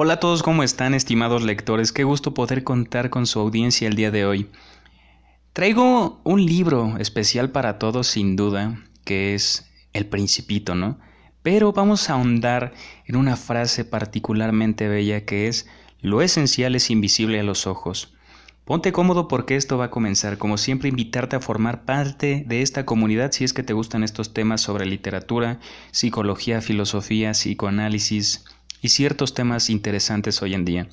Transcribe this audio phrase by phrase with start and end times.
[0.00, 1.90] Hola a todos, ¿cómo están, estimados lectores?
[1.90, 4.48] Qué gusto poder contar con su audiencia el día de hoy.
[5.52, 11.00] Traigo un libro especial para todos, sin duda, que es El Principito, ¿no?
[11.42, 12.74] Pero vamos a ahondar
[13.06, 15.66] en una frase particularmente bella que es
[16.00, 18.14] Lo esencial es invisible a los ojos.
[18.64, 20.38] Ponte cómodo porque esto va a comenzar.
[20.38, 24.32] Como siempre, invitarte a formar parte de esta comunidad si es que te gustan estos
[24.32, 25.58] temas sobre literatura,
[25.90, 28.44] psicología, filosofía, psicoanálisis,
[28.82, 30.88] y ciertos temas interesantes hoy en día.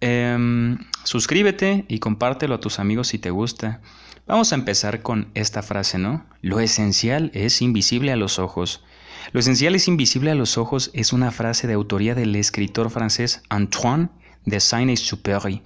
[0.00, 3.80] Em, suscríbete y compártelo a tus amigos si te gusta.
[4.26, 6.26] Vamos a empezar con esta frase, ¿no?
[6.42, 8.84] Lo esencial es invisible a los ojos.
[9.32, 13.42] Lo esencial es invisible a los ojos es una frase de autoría del escritor francés
[13.48, 14.08] Antoine
[14.44, 15.62] de Saint-Exupéry.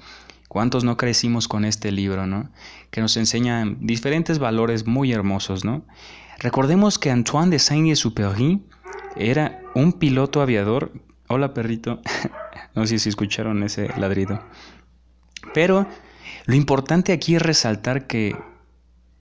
[0.49, 2.51] ¿Cuántos no crecimos con este libro, no?
[2.91, 5.85] Que nos enseña diferentes valores muy hermosos, ¿no?
[6.39, 8.63] Recordemos que Antoine de Saint-Exupéry
[9.17, 10.93] era un piloto aviador
[11.35, 12.03] Hola perrito.
[12.75, 14.43] no sé si escucharon ese ladrido.
[15.55, 15.87] Pero
[16.45, 18.37] lo importante aquí es resaltar que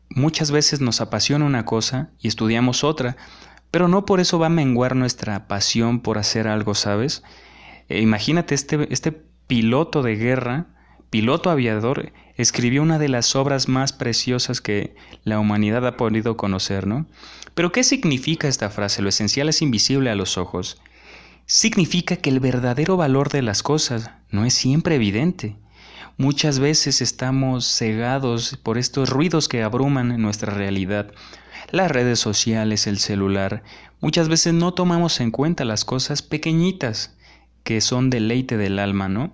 [0.09, 3.15] muchas veces nos apasiona una cosa y estudiamos otra,
[3.71, 7.23] pero no por eso va a menguar nuestra pasión por hacer algo, ¿sabes?
[7.87, 9.13] E imagínate este, este
[9.47, 10.65] piloto de guerra,
[11.11, 16.87] piloto aviador, escribió una de las obras más preciosas que la humanidad ha podido conocer,
[16.87, 17.05] ¿no?
[17.55, 19.01] Pero ¿qué significa esta frase?
[19.01, 20.81] Lo esencial es invisible a los ojos
[21.45, 25.57] significa que el verdadero valor de las cosas no es siempre evidente.
[26.17, 31.11] Muchas veces estamos cegados por estos ruidos que abruman nuestra realidad.
[31.71, 33.63] Las redes sociales, el celular,
[34.01, 37.15] muchas veces no tomamos en cuenta las cosas pequeñitas
[37.63, 39.33] que son deleite del alma, ¿no?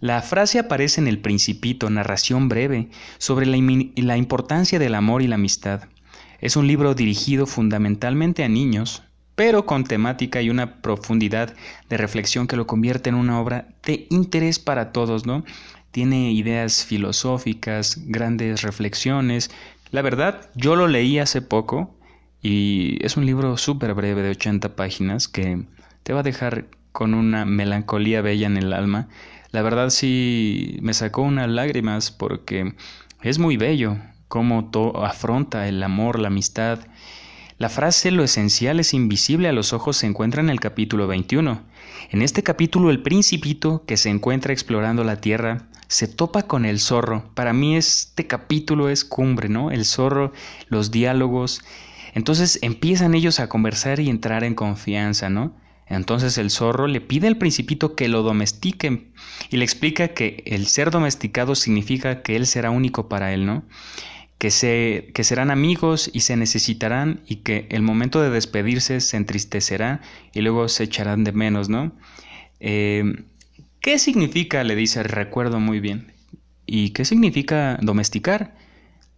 [0.00, 3.56] La frase aparece en el Principito, narración breve, sobre la,
[3.96, 5.84] la importancia del amor y la amistad.
[6.40, 9.04] Es un libro dirigido fundamentalmente a niños,
[9.34, 11.54] pero con temática y una profundidad
[11.88, 15.44] de reflexión que lo convierte en una obra de interés para todos, ¿no?
[15.90, 19.50] Tiene ideas filosóficas, grandes reflexiones.
[19.90, 21.94] La verdad, yo lo leí hace poco
[22.42, 25.64] y es un libro súper breve de 80 páginas que
[26.02, 29.08] te va a dejar con una melancolía bella en el alma.
[29.50, 32.74] La verdad sí me sacó unas lágrimas porque
[33.22, 33.96] es muy bello
[34.28, 34.70] cómo
[35.04, 36.80] afronta el amor, la amistad,
[37.62, 41.62] la frase lo esencial es invisible a los ojos se encuentra en el capítulo 21.
[42.10, 46.80] En este capítulo el principito que se encuentra explorando la tierra se topa con el
[46.80, 47.30] zorro.
[47.34, 49.70] Para mí este capítulo es cumbre, ¿no?
[49.70, 50.32] El zorro,
[50.70, 51.62] los diálogos.
[52.14, 55.54] Entonces empiezan ellos a conversar y entrar en confianza, ¿no?
[55.86, 59.12] Entonces el zorro le pide al principito que lo domestique
[59.50, 63.62] y le explica que el ser domesticado significa que él será único para él, ¿no?
[64.38, 69.16] Que, se, que serán amigos y se necesitarán y que el momento de despedirse se
[69.16, 70.00] entristecerá
[70.32, 71.92] y luego se echarán de menos, ¿no?
[72.60, 73.24] Eh,
[73.80, 74.62] ¿Qué significa?
[74.62, 76.12] le dice, recuerdo muy bien.
[76.66, 78.56] ¿Y qué significa domesticar?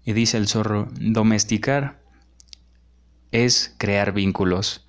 [0.05, 2.03] Y dice el zorro, domesticar
[3.31, 4.87] es crear vínculos.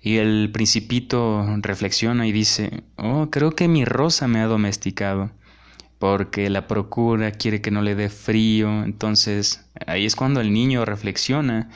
[0.00, 5.30] Y el principito reflexiona y dice, oh, creo que mi rosa me ha domesticado
[5.98, 10.84] porque la procura, quiere que no le dé frío, entonces ahí es cuando el niño
[10.84, 11.70] reflexiona,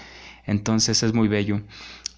[0.46, 1.62] entonces es muy bello.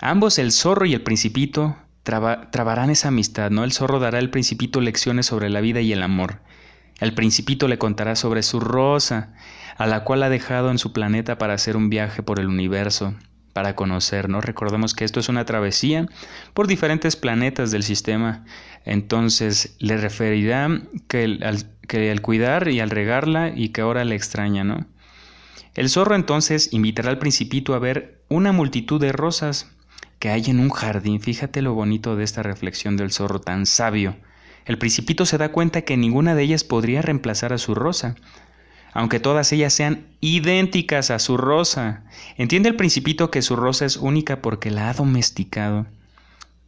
[0.01, 3.63] Ambos, el zorro y el principito, trabarán esa amistad, ¿no?
[3.65, 6.41] El zorro dará al principito lecciones sobre la vida y el amor.
[7.01, 9.35] El principito le contará sobre su rosa,
[9.77, 13.15] a la cual ha dejado en su planeta para hacer un viaje por el universo,
[13.53, 14.45] para conocernos.
[14.45, 16.07] Recordemos que esto es una travesía
[16.55, 18.45] por diferentes planetas del sistema.
[18.85, 24.87] Entonces le referirá que al, cuidar y al regarla y que ahora le extraña, ¿no?
[25.75, 29.71] El zorro entonces invitará al principito a ver una multitud de rosas
[30.19, 31.21] que hay en un jardín.
[31.21, 34.17] Fíjate lo bonito de esta reflexión del zorro tan sabio.
[34.65, 38.17] El principito se da cuenta que ninguna de ellas podría reemplazar a su rosa
[38.93, 42.05] aunque todas ellas sean idénticas a su rosa.
[42.37, 45.87] Entiende el principito que su rosa es única porque la ha domesticado.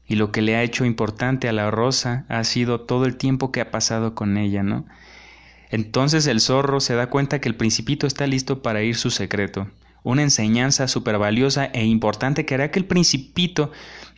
[0.07, 3.53] Y lo que le ha hecho importante a la rosa ha sido todo el tiempo
[3.53, 4.87] que ha pasado con ella, ¿no?
[5.71, 9.67] Entonces el zorro se da cuenta que el principito está listo para ir su secreto,
[10.03, 13.73] una enseñanza súper valiosa e importante que hará que el principito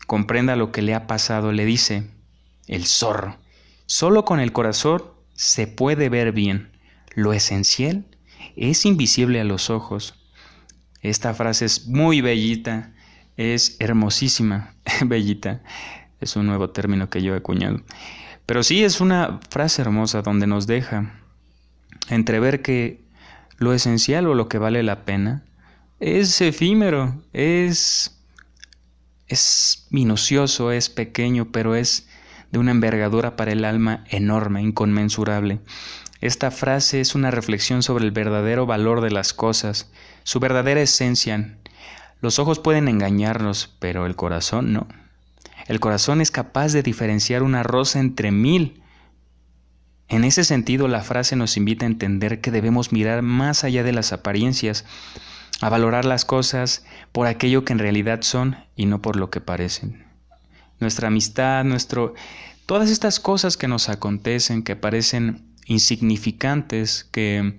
[0.06, 1.52] comprenda lo que le ha pasado.
[1.52, 2.10] Le dice,
[2.66, 3.38] el zorro,
[3.86, 5.02] solo con el corazón
[5.34, 6.75] se puede ver bien.
[7.16, 8.04] Lo esencial
[8.56, 10.14] es invisible a los ojos.
[11.00, 12.92] Esta frase es muy bellita,
[13.38, 14.74] es hermosísima,
[15.06, 15.62] bellita.
[16.20, 17.80] Es un nuevo término que yo he acuñado.
[18.44, 21.20] Pero sí es una frase hermosa donde nos deja
[22.10, 23.00] entrever que
[23.56, 25.42] lo esencial o lo que vale la pena
[26.00, 28.12] es efímero, es
[29.28, 32.06] es minucioso, es pequeño, pero es
[32.56, 35.60] de una envergadura para el alma enorme, inconmensurable.
[36.22, 39.92] Esta frase es una reflexión sobre el verdadero valor de las cosas,
[40.24, 41.58] su verdadera esencia.
[42.22, 44.88] Los ojos pueden engañarnos, pero el corazón no.
[45.66, 48.80] El corazón es capaz de diferenciar una rosa entre mil.
[50.08, 53.92] En ese sentido, la frase nos invita a entender que debemos mirar más allá de
[53.92, 54.86] las apariencias,
[55.60, 59.42] a valorar las cosas por aquello que en realidad son y no por lo que
[59.42, 60.05] parecen.
[60.80, 62.14] Nuestra amistad, nuestro
[62.66, 67.58] todas estas cosas que nos acontecen, que parecen insignificantes, que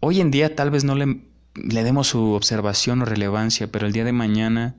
[0.00, 1.20] hoy en día tal vez no le,
[1.54, 4.74] le demos su observación o relevancia, pero el día de mañana,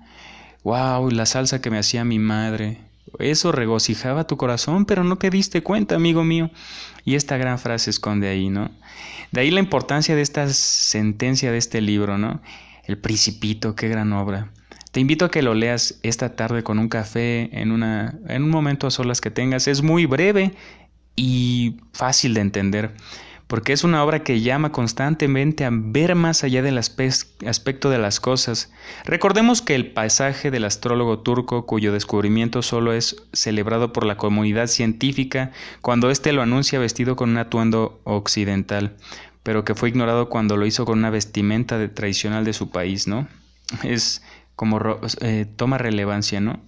[0.64, 2.80] wow, la salsa que me hacía mi madre,
[3.20, 6.50] eso regocijaba tu corazón, pero no te diste cuenta, amigo mío.
[7.04, 8.72] Y esta gran frase esconde ahí, ¿no?
[9.32, 12.42] De ahí la importancia de esta sentencia de este libro, ¿no?
[12.84, 14.52] El Principito, qué gran obra.
[14.96, 18.50] Te invito a que lo leas esta tarde con un café, en, una, en un
[18.50, 19.68] momento a solas que tengas.
[19.68, 20.54] Es muy breve
[21.18, 22.94] y fácil de entender
[23.48, 28.22] porque es una obra que llama constantemente a ver más allá del aspecto de las
[28.22, 28.72] cosas.
[29.04, 34.68] Recordemos que el paisaje del astrólogo turco, cuyo descubrimiento solo es celebrado por la comunidad
[34.68, 35.52] científica
[35.82, 38.96] cuando éste lo anuncia vestido con un atuendo occidental,
[39.44, 43.28] pero que fue ignorado cuando lo hizo con una vestimenta tradicional de su país, ¿no?
[43.84, 44.22] Es
[44.56, 44.80] como
[45.22, 46.60] eh, toma relevancia, ¿no?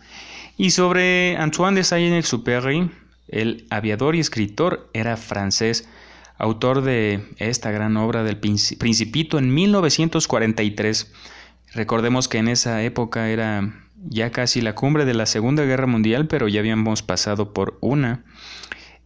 [0.57, 2.89] Y sobre Antoine de Saint-Exupéry,
[3.27, 5.87] el aviador y escritor era francés,
[6.37, 11.13] autor de esta gran obra del Principito en 1943.
[11.73, 13.73] Recordemos que en esa época era
[14.09, 18.23] ya casi la cumbre de la Segunda Guerra Mundial, pero ya habíamos pasado por una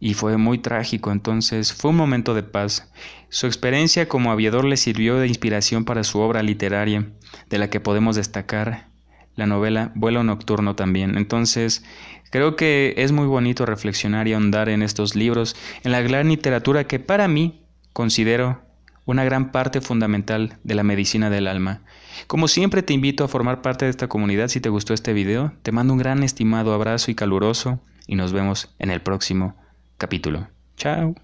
[0.04, 2.90] y fue muy trágico, entonces fue un momento de paz.
[3.28, 7.06] Su experiencia como aviador le sirvió de inspiración para su obra literaria,
[7.48, 8.88] de la que podemos destacar
[9.36, 11.16] la novela Vuelo Nocturno también.
[11.16, 11.84] Entonces,
[12.30, 15.54] creo que es muy bonito reflexionar y ahondar en estos libros,
[15.84, 17.62] en la gran literatura que para mí
[17.92, 18.60] considero
[19.06, 21.82] una gran parte fundamental de la medicina del alma.
[22.26, 25.52] Como siempre te invito a formar parte de esta comunidad si te gustó este video,
[25.62, 27.78] te mando un gran estimado abrazo y caluroso
[28.08, 29.61] y nos vemos en el próximo
[30.02, 30.48] capítulo.
[30.76, 31.14] Chao.